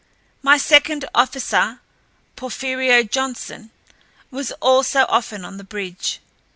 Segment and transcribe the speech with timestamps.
[0.41, 1.79] My second officer,
[2.35, 3.69] Porfirio Johnson,
[4.31, 6.19] was also often on the bridge.